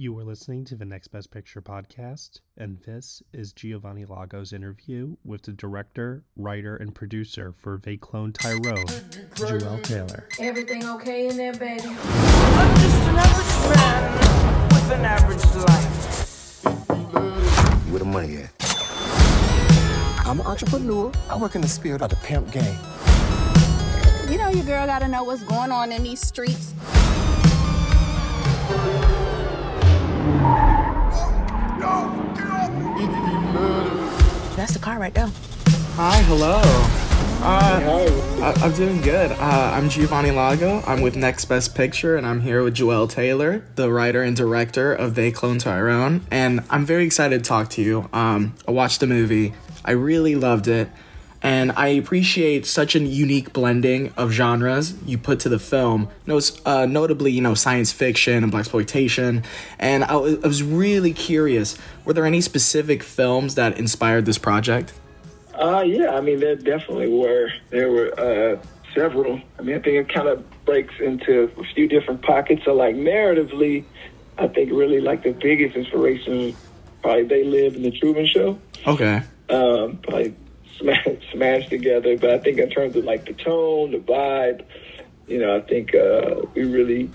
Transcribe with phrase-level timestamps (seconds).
[0.00, 5.16] You are listening to the Next Best Picture podcast, and this is Giovanni Lago's interview
[5.24, 8.86] with the director, writer, and producer for They Cloned Tyrone,
[9.34, 10.28] Juel Taylor.
[10.38, 11.82] Everything okay in there, baby?
[11.88, 16.64] I'm just an average man with an average life.
[17.90, 18.50] Where the money at?
[20.24, 21.10] I'm an entrepreneur.
[21.28, 22.78] I work in the spirit of the pimp game.
[24.30, 26.72] You know your girl gotta know what's going on in these streets.
[34.56, 35.30] That's the car right there.
[35.96, 36.60] Hi, hello.
[37.40, 37.80] Uh,
[38.42, 39.30] I, I'm doing good.
[39.30, 40.82] Uh, I'm Giovanni Lago.
[40.86, 44.92] I'm with Next Best Picture, and I'm here with Juel Taylor, the writer and director
[44.92, 46.26] of They Cloned Tyrone.
[46.32, 48.08] And I'm very excited to talk to you.
[48.12, 49.54] Um, I watched the movie.
[49.84, 50.88] I really loved it.
[51.40, 56.08] And I appreciate such a unique blending of genres you put to the film.
[56.64, 59.44] Uh, notably, you know, science fiction and blaxploitation.
[59.78, 64.92] And I was, was really curious: were there any specific films that inspired this project?
[65.54, 67.50] Uh, yeah, I mean, there definitely were.
[67.70, 68.62] There were uh,
[68.94, 69.40] several.
[69.58, 72.64] I mean, I think it kind of breaks into a few different pockets.
[72.64, 73.84] So, like, narratively,
[74.38, 76.56] I think really like the biggest inspiration
[77.02, 78.58] probably They Live in the Truman Show.
[78.86, 79.22] Okay.
[79.48, 80.34] Um, probably
[80.78, 82.16] smash, smashed together.
[82.16, 84.64] But I think in terms of like the tone, the vibe,
[85.26, 87.10] you know, I think uh, we really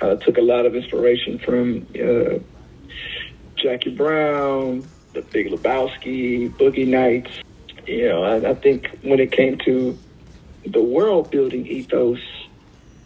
[0.00, 2.38] uh, took a lot of inspiration from uh,
[3.56, 7.30] Jackie Brown, The Big Lebowski, Boogie Nights.
[7.86, 9.98] You know, I, I think when it came to
[10.66, 12.20] the world building ethos,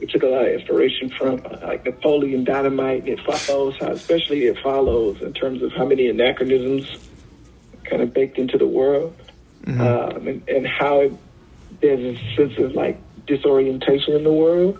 [0.00, 3.08] we took a lot of inspiration from uh, like Napoleon Dynamite.
[3.08, 6.86] It follows, how, especially it follows in terms of how many anachronisms
[7.84, 9.14] kind of baked into the world
[9.64, 9.80] mm-hmm.
[9.80, 11.12] um, and, and, how it,
[11.80, 14.78] there's a sense of like disorientation in the world.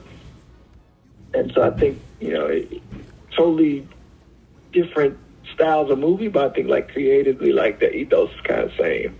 [1.32, 2.82] And so I think, you know, it,
[3.36, 3.86] totally
[4.72, 5.18] different
[5.52, 9.16] styles of movie, but I think like creatively, like the ethos is kind of same.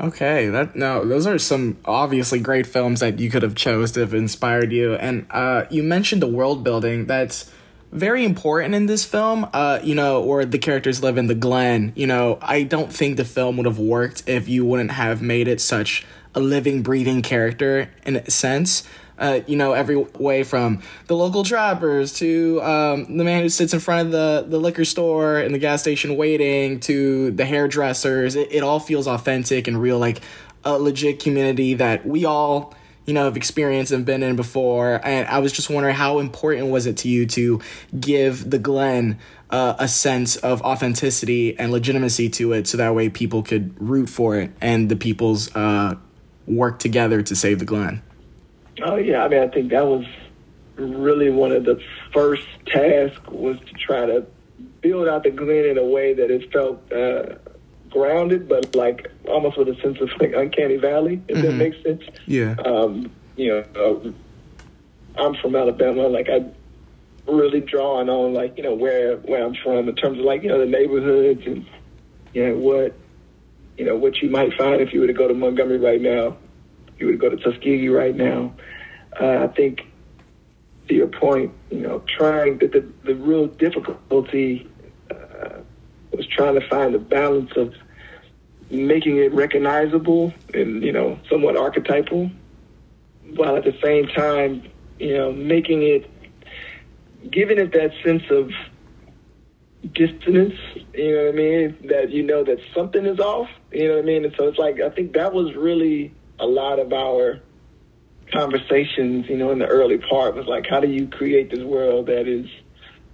[0.00, 4.00] Okay, that no, those are some obviously great films that you could have chose to
[4.00, 4.94] have inspired you.
[4.94, 7.06] And uh, you mentioned the world building.
[7.06, 7.50] That's
[7.94, 9.48] very important in this film.
[9.52, 11.92] Uh, you know, where the characters live in the Glen.
[11.94, 15.48] You know, I don't think the film would have worked if you wouldn't have made
[15.48, 16.04] it such
[16.34, 18.82] a living, breathing character in a sense.
[19.16, 23.72] Uh, you know, every way from the local trappers to um, the man who sits
[23.72, 28.34] in front of the, the liquor store and the gas station waiting to the hairdressers.
[28.34, 30.20] It, it all feels authentic and real, like
[30.64, 32.74] a legit community that we all
[33.06, 35.00] you know, have experienced and been in before.
[35.04, 37.60] And I was just wondering how important was it to you to
[37.98, 39.18] give the Glen
[39.50, 44.08] uh, a sense of authenticity and legitimacy to it, so that way people could root
[44.08, 45.94] for it and the people's uh,
[46.46, 48.02] work together to save the Glen.
[48.82, 50.06] Oh yeah, I mean, I think that was
[50.76, 51.80] really one of the
[52.12, 54.26] first tasks was to try to
[54.80, 56.92] build out the Glen in a way that it felt.
[56.92, 57.36] Uh,
[57.94, 61.46] grounded, but like almost with a sense of like uncanny valley, if mm-hmm.
[61.46, 62.02] that makes sense.
[62.26, 62.56] Yeah.
[62.64, 64.12] Um, you know,
[65.16, 66.08] uh, I'm from Alabama.
[66.08, 66.44] Like I
[67.26, 70.48] really drawing on like you know where where I'm from in terms of like you
[70.48, 71.64] know the neighborhoods and
[72.34, 72.94] you know what
[73.78, 76.36] you know what you might find if you were to go to Montgomery right now,
[76.88, 78.52] if you were to go to Tuskegee right now.
[79.18, 79.86] Uh, I think
[80.88, 84.68] to your point, you know, trying the the, the real difficulty
[85.10, 85.60] uh,
[86.10, 87.74] was trying to find the balance of
[88.70, 92.30] making it recognizable and you know somewhat archetypal,
[93.34, 94.62] while at the same time
[94.98, 96.10] you know making it
[97.30, 98.50] giving it that sense of
[99.92, 100.54] dissonance.
[100.94, 101.76] You know what I mean?
[101.88, 103.48] That you know that something is off.
[103.72, 104.24] You know what I mean?
[104.24, 107.40] And so it's like I think that was really a lot of our
[108.32, 109.26] conversations.
[109.28, 112.26] You know, in the early part was like, how do you create this world that
[112.26, 112.46] is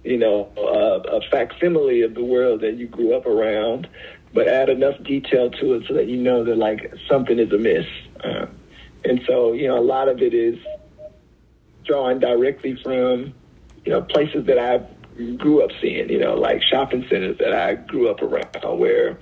[0.03, 3.87] you know, uh, a facsimile of the world that you grew up around,
[4.33, 7.85] but add enough detail to it so that you know that like something is amiss.
[8.23, 8.47] Uh,
[9.03, 10.57] and so, you know, a lot of it is
[11.85, 13.33] drawing directly from,
[13.85, 14.85] you know, places that I
[15.37, 19.19] grew up seeing, you know, like shopping centers that I grew up around where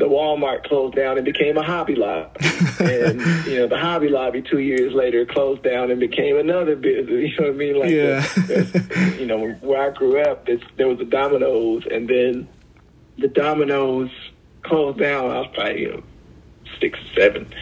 [0.00, 2.30] the Walmart closed down and became a Hobby Lobby.
[2.80, 7.10] and, you know, the Hobby Lobby two years later closed down and became another business.
[7.30, 7.78] You know what I mean?
[7.78, 8.20] Like, yeah.
[8.46, 12.48] the, you know, where I grew up, there was a Domino's and then
[13.18, 14.10] the Domino's
[14.62, 15.30] closed down.
[15.30, 16.02] I was probably, you know,
[16.80, 17.52] six or seven.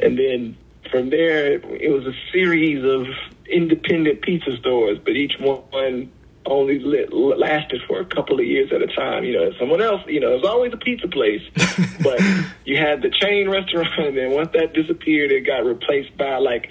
[0.00, 0.56] And then
[0.90, 3.06] from there, it was a series of
[3.46, 6.10] independent pizza stores, but each one
[6.46, 9.24] only lit, lasted for a couple of years at a time.
[9.24, 11.42] You know, someone else, you know, it was always a pizza place,
[12.02, 12.20] but
[12.64, 16.68] you had the chain restaurant, and then once that disappeared, it got replaced by like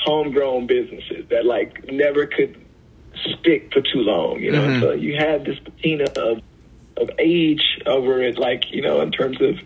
[0.00, 2.56] homegrown businesses that like never could
[3.38, 4.40] stick for too long.
[4.40, 4.80] You know, mm-hmm.
[4.80, 6.42] so you had this patina of
[6.96, 9.58] of age over it, like you know, in terms of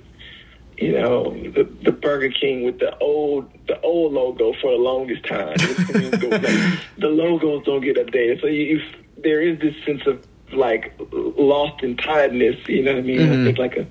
[0.76, 5.24] you know the, the Burger King with the old the old logo for the longest
[5.24, 5.56] time.
[6.98, 8.82] the logos don't get updated, so you, you
[9.24, 12.56] there is this sense of like lost in tiredness.
[12.68, 13.18] You know what I mean?
[13.18, 13.46] Mm-hmm.
[13.48, 13.86] It's like a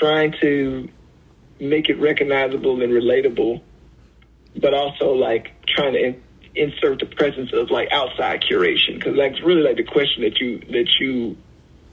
[0.00, 0.88] trying to
[1.60, 3.62] make it recognizable and relatable,
[4.60, 6.22] but also like trying to in,
[6.54, 10.38] insert the presence of like outside curation because like it's really like the question that
[10.40, 11.36] you that you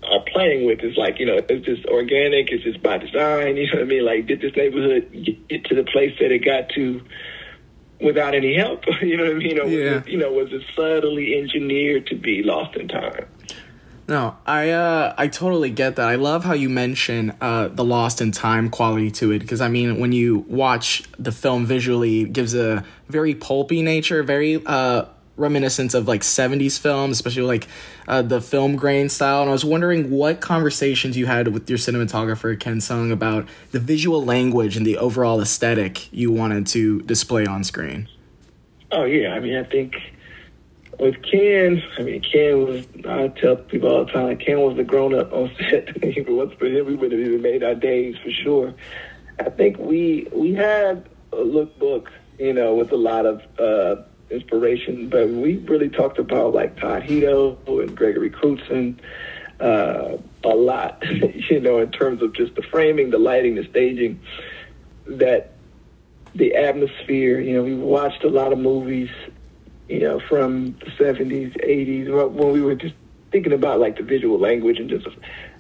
[0.04, 2.52] are playing with is like you know is this organic?
[2.52, 3.58] Is this by design?
[3.58, 4.06] You know what I mean?
[4.06, 5.12] Like did this neighborhood
[5.48, 7.02] get to the place that it got to?
[8.02, 8.84] Without any help.
[9.02, 9.60] you know what I mean?
[9.60, 9.96] Or yeah.
[9.96, 13.26] was it, you know, was it subtly engineered to be lost in time?
[14.08, 16.10] No, I uh, I totally get that.
[16.10, 19.68] I love how you mention uh, the lost in time quality to it because I
[19.68, 25.06] mean, when you watch the film visually, it gives a very pulpy nature, very uh,
[25.40, 27.68] reminiscent of like 70s films, especially like
[28.08, 29.42] uh, the film grain style.
[29.42, 33.80] And I was wondering what conversations you had with your cinematographer, Ken Seng, about the
[33.80, 38.08] visual language and the overall aesthetic you wanted to display on screen.
[38.92, 39.34] Oh, yeah.
[39.34, 39.96] I mean, I think
[41.00, 44.84] with Ken, I mean, Ken was, I tell people all the time, Ken was the
[44.84, 45.90] grown up on set.
[46.04, 48.74] if it wasn't for him, we would have made our days for sure.
[49.40, 52.08] I think we we had a lookbook,
[52.38, 57.04] you know, with a lot of uh, inspiration, but we really talked about like Todd
[57.04, 59.00] Hido and Gregory Crewdson
[59.60, 61.04] uh, a lot,
[61.50, 64.20] you know, in terms of just the framing, the lighting, the staging,
[65.06, 65.54] that
[66.36, 69.10] the atmosphere, you know, we watched a lot of movies,
[69.88, 72.96] you know, from the 70s, 80s, when we were just
[73.32, 75.08] thinking about like the visual language and just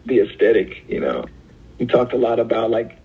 [0.05, 1.25] the aesthetic, you know.
[1.77, 2.97] We talked a lot about like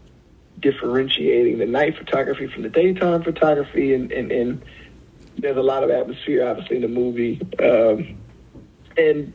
[0.61, 4.63] differentiating the night photography from the daytime photography and, and, and
[5.39, 7.41] there's a lot of atmosphere, obviously, in the movie.
[7.59, 8.17] Um,
[8.97, 9.33] and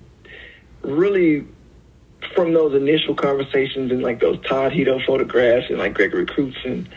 [0.81, 1.45] really,
[2.35, 6.87] from those initial conversations and like those Todd Hido photographs and like Gregory Crewdson,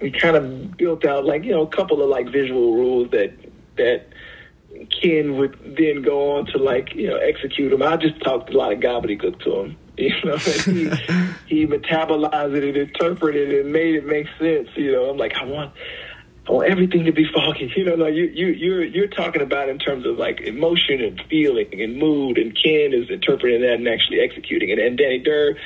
[0.00, 3.32] we kind of built out like you know a couple of like visual rules that
[3.76, 4.08] that
[5.00, 7.82] Ken would then go on to like you know execute them.
[7.82, 9.76] I just talked a lot of gobbledygook to him.
[9.98, 10.84] You know, he
[11.48, 14.68] he metabolized it and interpreted it and made it make sense.
[14.76, 15.72] You know, I'm like I want
[16.52, 17.72] want everything to be foggy.
[17.76, 21.20] You know, like you you you're you're talking about in terms of like emotion and
[21.28, 24.78] feeling and mood, and Ken is interpreting that and actually executing it.
[24.78, 25.56] And Danny Durr,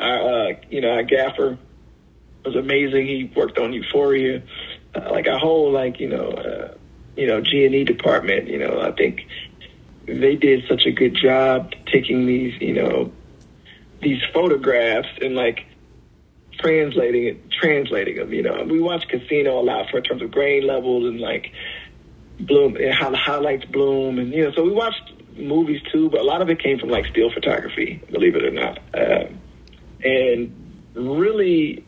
[0.00, 1.58] our uh, you know our gaffer,
[2.44, 3.06] was amazing.
[3.06, 4.42] He worked on Euphoria,
[4.94, 6.74] uh, like our whole like you know uh,
[7.16, 8.48] you know G and E department.
[8.48, 9.26] You know, I think
[10.06, 13.12] they did such a good job taking these you know
[14.02, 15.66] these photographs and like
[16.60, 18.32] translating it, translating them.
[18.32, 21.52] You know, we watch Casino a lot for in terms of grain levels and like
[22.40, 26.20] bloom and how the highlights bloom, and you know, so we watched movies too, but
[26.20, 29.40] a lot of it came from like still photography, believe it or not, um,
[30.02, 30.54] and
[30.94, 31.84] really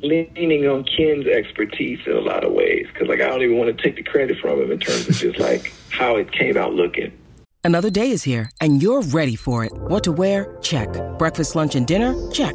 [0.00, 3.76] leaning on Ken's expertise in a lot of ways because like I don't even want
[3.76, 6.74] to take the credit from him in terms of just like how it came out
[6.74, 7.12] looking.
[7.62, 9.72] Another day is here, and you're ready for it.
[9.72, 10.54] What to wear?
[10.60, 10.88] Check.
[11.18, 12.14] Breakfast, lunch, and dinner?
[12.30, 12.54] Check.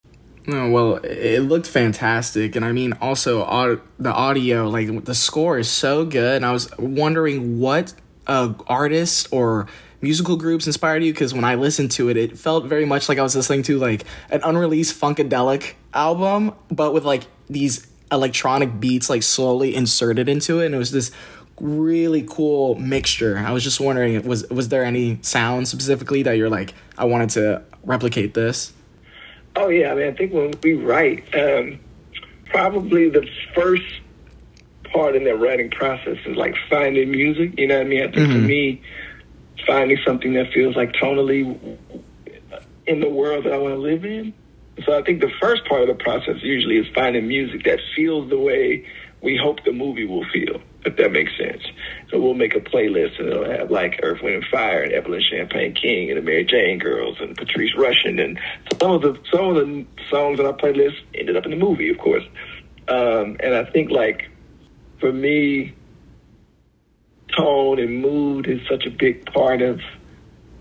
[0.53, 5.69] Oh, well, it looked fantastic, and I mean, also the audio, like the score is
[5.69, 6.35] so good.
[6.35, 7.93] And I was wondering what
[8.27, 9.67] uh, artists or
[10.01, 13.17] musical groups inspired you because when I listened to it, it felt very much like
[13.17, 19.09] I was listening to like an unreleased funkadelic album, but with like these electronic beats
[19.09, 21.11] like slowly inserted into it, and it was this
[21.61, 23.37] really cool mixture.
[23.37, 27.29] I was just wondering, was was there any sound specifically that you're like, I wanted
[27.31, 28.73] to replicate this?
[29.55, 31.79] Oh yeah, I mean, I think when we write, um,
[32.45, 33.83] probably the first
[34.91, 37.59] part in that writing process is like finding music.
[37.59, 38.01] You know what I mean?
[38.01, 38.31] I think mm-hmm.
[38.33, 38.81] for me,
[39.65, 41.77] finding something that feels like tonally
[42.87, 44.33] in the world that I want to live in.
[44.85, 48.29] So I think the first part of the process usually is finding music that feels
[48.29, 48.85] the way
[49.21, 51.61] we hope the movie will feel, if that makes sense.
[52.09, 55.21] So we'll make a playlist and it'll have like Earth, Wind and Fire and Evelyn
[55.21, 58.39] Champagne King and the Mary Jane Girls and Patrice Rushen and
[58.79, 61.89] some of the some of the songs on our playlist ended up in the movie,
[61.89, 62.23] of course.
[62.87, 64.29] Um, and I think like
[64.99, 65.73] for me,
[67.35, 69.79] tone and mood is such a big part of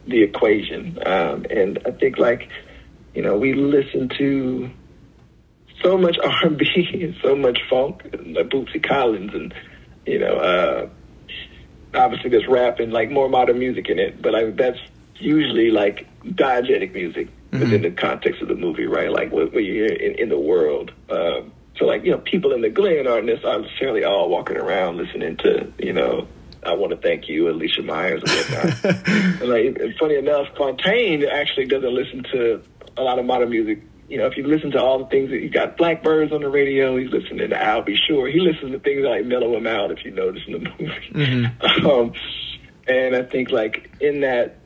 [0.07, 0.99] the equation.
[1.05, 2.49] Um, and I think like,
[3.15, 4.71] you know, we listen to
[5.83, 9.55] so much R&B and so much funk, and like Bootsy Collins, and
[10.07, 10.89] you know, uh,
[11.95, 14.79] obviously there's rap and like more modern music in it, but like that's
[15.17, 17.61] usually like diegetic music mm-hmm.
[17.61, 19.11] within the context of the movie, right?
[19.11, 20.93] Like what, what you hear in, in the world.
[21.11, 25.37] Um, so like you know, people in the Glen aren't necessarily all walking around listening
[25.39, 26.29] to you know
[26.65, 29.41] I want to thank you, Alicia Myers, and whatnot.
[29.41, 32.63] and like, funny enough, Fontaine actually doesn't listen to
[32.97, 33.83] a lot of modern music.
[34.11, 36.49] You know, if you listen to all the things that he got Blackbyrds on the
[36.49, 38.29] radio, he's listening to I'll Be Sure.
[38.29, 39.93] He listens to things like mellow him out.
[39.93, 41.87] If you notice in the movie, mm-hmm.
[41.87, 42.13] um,
[42.89, 44.57] and I think like in that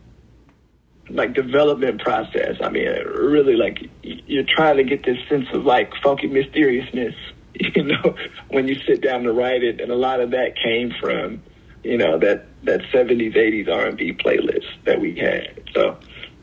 [1.11, 5.93] like development process, I mean, really like you're trying to get this sense of like
[6.03, 7.15] funky mysteriousness.
[7.57, 8.17] You know,
[8.49, 11.41] when you sit down to write it, and a lot of that came from
[11.85, 15.63] you know that that 70s 80s R&B playlist that we had.
[15.73, 15.97] So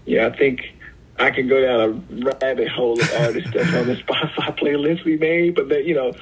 [0.05, 0.61] yeah, I think
[1.21, 5.17] I can go down a rabbit hole of artists that's on the Spotify playlist we
[5.17, 6.13] made, but that you know,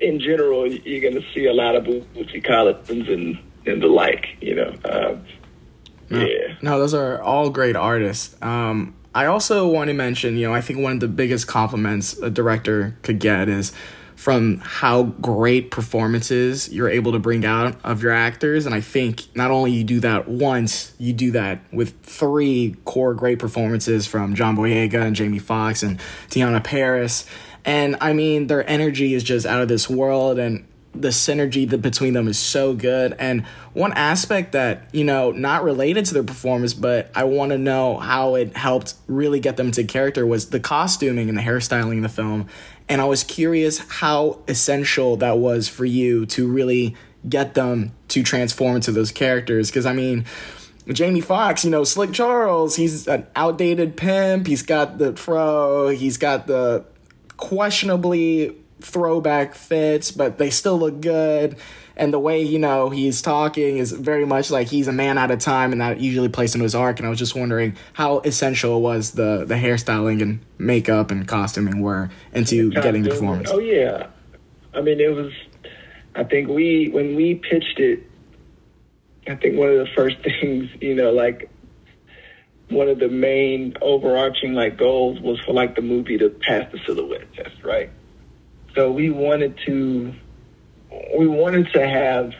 [0.00, 4.26] in general, you're going to see a lot of Bootsy Collins and and the like.
[4.40, 5.24] You know, um,
[6.10, 6.54] no, yeah.
[6.62, 8.40] No, those are all great artists.
[8.42, 12.16] Um, I also want to mention, you know, I think one of the biggest compliments
[12.18, 13.72] a director could get is
[14.18, 18.66] from how great performances you're able to bring out of your actors.
[18.66, 23.14] And I think not only you do that once, you do that with three core
[23.14, 27.26] great performances from John Boyega and Jamie Foxx and Teyonah Parris.
[27.64, 30.40] And I mean, their energy is just out of this world.
[30.40, 35.30] And the synergy that between them is so good and one aspect that you know
[35.30, 39.56] not related to their performance but i want to know how it helped really get
[39.56, 42.48] them to character was the costuming and the hairstyling in the film
[42.88, 46.96] and I was curious how essential that was for you to really
[47.28, 49.70] get them to transform into those characters.
[49.70, 50.24] Because, I mean,
[50.88, 54.46] Jamie Foxx, you know, Slick Charles, he's an outdated pimp.
[54.46, 56.84] He's got the fro, he's got the
[57.36, 61.56] questionably throwback fits, but they still look good
[61.98, 65.30] and the way you know he's talking is very much like he's a man out
[65.30, 66.98] of time, and that usually plays into his arc.
[66.98, 71.82] And I was just wondering how essential was the the hairstyling and makeup and costuming
[71.82, 73.50] were into the getting the performance.
[73.52, 74.06] Oh yeah,
[74.72, 75.32] I mean it was.
[76.14, 78.08] I think we when we pitched it,
[79.26, 81.50] I think one of the first things you know like
[82.70, 86.78] one of the main overarching like goals was for like the movie to pass the
[86.86, 87.90] silhouette test, right?
[88.74, 90.14] So we wanted to
[91.16, 92.34] we wanted to have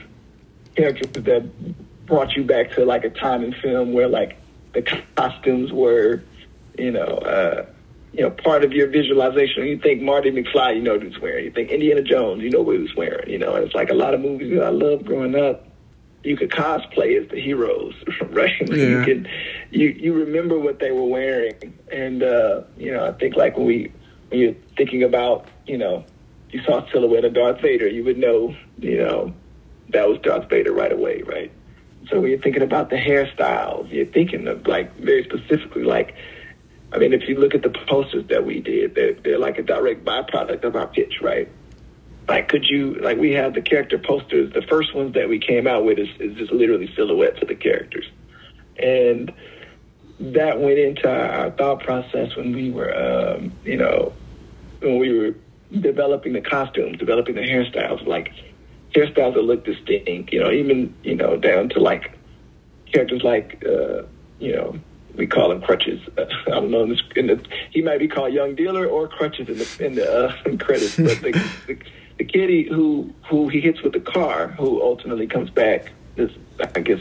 [0.76, 4.37] characters that brought you back to like a time in film where like
[4.73, 4.82] the
[5.16, 6.23] costumes were,
[6.78, 7.66] you know, uh,
[8.12, 9.66] you know, part of your visualization.
[9.66, 11.44] You think Marty McFly, you know what he's wearing.
[11.44, 13.28] You think Indiana Jones, you know what he's wearing.
[13.28, 15.66] You know, and it's like a lot of movies that I loved growing up.
[16.25, 17.94] You could cosplay as the heroes,
[18.30, 18.52] right?
[18.68, 18.75] Yeah.
[18.75, 19.28] You can,
[19.70, 23.66] you you remember what they were wearing, and uh, you know, I think like when
[23.66, 23.92] we
[24.28, 26.04] when you're thinking about, you know,
[26.50, 29.34] you saw a silhouette of Darth Vader, you would know, you know,
[29.90, 31.52] that was Darth Vader right away, right?
[32.08, 36.14] So when you're thinking about the hairstyles, you're thinking of like very specifically, like,
[36.92, 39.62] I mean, if you look at the posters that we did, they're, they're like a
[39.62, 41.48] direct byproduct of our pitch, right?
[42.26, 44.52] Like, could you, like, we have the character posters.
[44.52, 47.54] The first ones that we came out with is, is just literally silhouettes of the
[47.54, 48.04] characters.
[48.78, 49.32] And
[50.20, 54.12] that went into our thought process when we were, um, you know,
[54.80, 55.34] when we were
[55.80, 58.32] developing the costumes, developing the hairstyles, like
[58.94, 62.12] hairstyles that look distinct, you know, even, you know, down to like
[62.92, 64.02] characters like, uh,
[64.38, 64.78] you know,
[65.18, 66.00] we call him Crutches.
[66.18, 66.84] I don't know.
[66.84, 69.94] In the, in the, he might be called Young Dealer or Crutches in the in
[69.96, 70.96] the uh, credits.
[70.96, 71.32] But the,
[71.66, 71.78] the
[72.18, 75.92] the kitty who who he hits with the car, who ultimately comes back.
[76.14, 76.32] This
[76.75, 76.98] I guess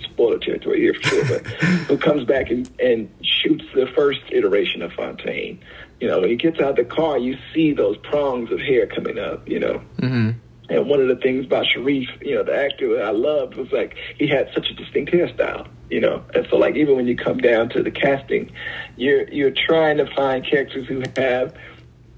[0.00, 1.46] spoiler territory here for sure, but
[1.86, 5.60] who comes back and and shoots the first iteration of Fontaine
[6.00, 8.86] you know, when he gets out of the car, you see those prongs of hair
[8.86, 9.82] coming up, you know.
[9.98, 10.30] Mm-hmm.
[10.70, 13.72] And one of the things about Sharif, you know, the actor that I loved was
[13.72, 16.22] like he had such a distinct hairstyle, you know.
[16.34, 18.52] And so like even when you come down to the casting,
[18.96, 21.54] you're you're trying to find characters who have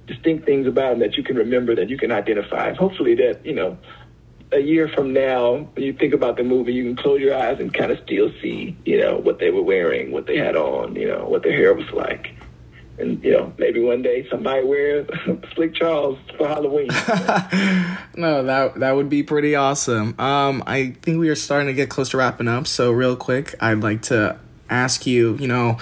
[0.06, 2.74] distinct things about them that you can remember, that you can identify.
[2.74, 3.78] Hopefully that, you know,
[4.52, 7.60] a year from now, when you think about the movie, you can close your eyes
[7.60, 10.96] and kind of still see, you know, what they were wearing, what they had on,
[10.96, 12.34] you know, what their hair was like.
[13.00, 15.08] And, you know, maybe one day somebody wears
[15.54, 16.88] Slick Charles for Halloween.
[18.16, 20.18] no, that that would be pretty awesome.
[20.20, 22.66] Um, I think we are starting to get close to wrapping up.
[22.66, 24.38] So real quick, I'd like to
[24.68, 25.78] ask you, you know,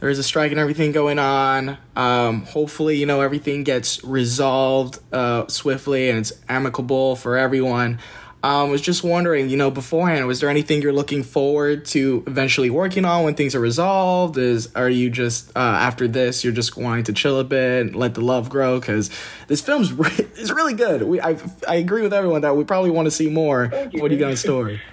[0.00, 1.78] there's a strike and everything going on.
[1.94, 8.00] Um, hopefully, you know, everything gets resolved uh, swiftly and it's amicable for everyone.
[8.44, 12.24] I um, was just wondering, you know, beforehand, was there anything you're looking forward to
[12.26, 14.36] eventually working on when things are resolved?
[14.36, 17.94] Is are you just uh, after this, you're just wanting to chill a bit, and
[17.94, 18.80] let the love grow?
[18.80, 19.10] Because
[19.46, 21.04] this film's re- is really good.
[21.04, 21.36] We I
[21.68, 23.68] I agree with everyone that we probably want to see more.
[23.68, 24.80] What do you got in story?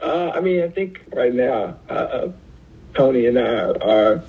[0.00, 2.28] Uh, I mean, I think right now, uh,
[2.94, 4.24] Tony and I are,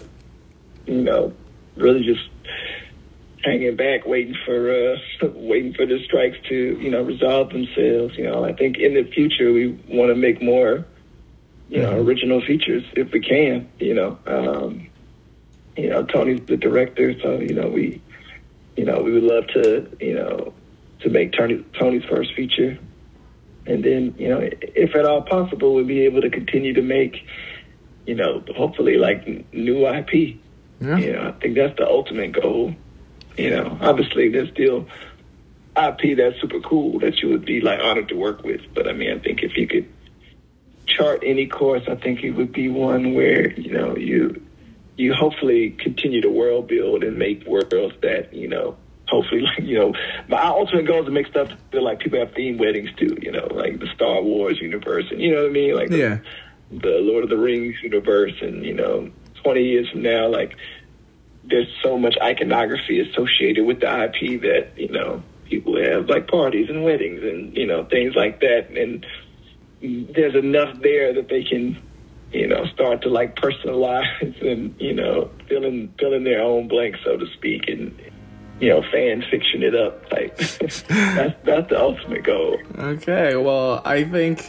[0.86, 1.34] you know,
[1.78, 2.28] really just
[3.44, 4.98] hanging back, waiting for uh,
[5.34, 8.18] waiting for the strikes to you know resolve themselves.
[8.18, 10.86] You know, I think in the future we want to make more,
[11.70, 13.70] you know, original features if we can.
[13.80, 14.88] You know, um,
[15.76, 18.02] you know, Tony's the director, so you know we,
[18.76, 20.54] you know, we would love to you know
[21.02, 22.78] to make Tony Tony's first feature,
[23.66, 27.18] and then you know if at all possible we'll be able to continue to make,
[28.06, 30.38] you know, hopefully like new IP.
[30.80, 30.98] Yeah.
[30.98, 32.74] You know, I think that's the ultimate goal.
[33.38, 34.88] You know, obviously there's still
[35.76, 38.62] IP that's super cool that you would be like honored to work with.
[38.74, 39.92] But I mean, I think if you could
[40.86, 44.42] chart any course, I think it would be one where you know you
[44.98, 49.78] you hopefully continue to world build and make worlds that you know hopefully like you
[49.78, 49.94] know
[50.28, 53.18] my ultimate goal is to make stuff that like people have theme weddings too.
[53.22, 56.20] You know, like the Star Wars universe, and you know what I mean, like yeah.
[56.70, 59.10] the, the Lord of the Rings universe, and you know,
[59.44, 60.56] twenty years from now, like
[61.52, 66.70] there's so much iconography associated with the IP that you know people have like parties
[66.70, 69.06] and weddings and you know things like that, and
[69.82, 71.78] there's enough there that they can
[72.32, 76.68] you know start to like personalize and you know fill in fill in their own
[76.68, 77.96] blank, so to speak, and
[78.60, 80.10] you know fan fiction it up.
[80.12, 80.82] Like that's
[81.44, 82.58] that's the ultimate goal.
[82.78, 84.46] Okay, well I think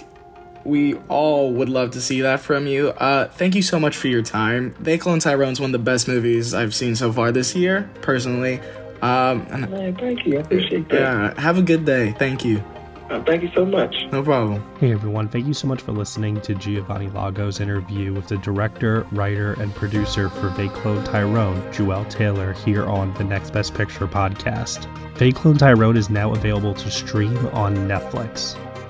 [0.64, 2.88] we all would love to see that from you.
[2.90, 4.74] Uh, thank you so much for your time.
[4.80, 8.60] They Cloned Tyrone's one of the best movies I've seen so far this year, personally.
[9.02, 10.38] Um, and, Man, thank you.
[10.38, 11.00] I appreciate that.
[11.00, 12.12] Yeah, have a good day.
[12.18, 12.62] Thank you.
[13.10, 13.94] Uh, thank you so much.
[14.10, 14.64] No problem.
[14.78, 19.06] Hey everyone, thank you so much for listening to Giovanni Lago's interview with the director,
[19.12, 24.86] writer, and producer for Cloned Tyrone, Juel Taylor, here on the Next Best Picture podcast.
[25.16, 28.56] Cloned Tyrone is now available to stream on Netflix.